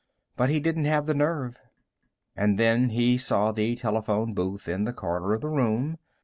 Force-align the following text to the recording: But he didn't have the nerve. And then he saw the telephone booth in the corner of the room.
But 0.35 0.49
he 0.49 0.59
didn't 0.59 0.85
have 0.85 1.05
the 1.05 1.13
nerve. 1.13 1.59
And 2.35 2.57
then 2.57 2.89
he 2.89 3.19
saw 3.19 3.51
the 3.51 3.75
telephone 3.75 4.33
booth 4.33 4.67
in 4.67 4.85
the 4.85 4.93
corner 4.93 5.35
of 5.35 5.41
the 5.41 5.49
room. 5.49 5.99